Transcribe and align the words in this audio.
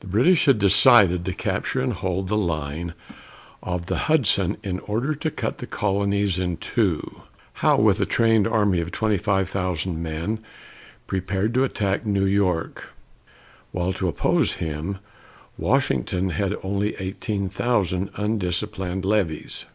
The 0.00 0.08
British 0.08 0.46
had 0.46 0.58
decided 0.58 1.24
to 1.24 1.32
capture 1.32 1.80
and 1.80 1.92
hold 1.92 2.26
the 2.26 2.36
line 2.36 2.94
of 3.62 3.86
the 3.86 3.96
Hudson 4.10 4.56
in 4.64 4.80
order 4.80 5.14
to 5.14 5.30
cut 5.30 5.58
the 5.58 5.68
colonies 5.68 6.36
in 6.36 6.56
two. 6.56 7.22
Howe, 7.62 7.76
with 7.76 8.00
a 8.00 8.06
trained 8.06 8.48
army 8.48 8.80
of 8.80 8.90
twenty 8.90 9.18
five 9.18 9.48
thousand 9.48 10.02
men, 10.02 10.40
prepared 11.06 11.54
to 11.54 11.62
attack 11.62 12.04
New 12.04 12.24
York, 12.26 12.92
while, 13.70 13.92
to 13.92 14.08
oppose 14.08 14.54
him, 14.54 14.98
Washington 15.56 16.30
had 16.30 16.56
only 16.64 16.96
eighteen 16.96 17.48
thousand 17.48 18.10
undisciplined 18.16 19.04
levies. 19.04 19.66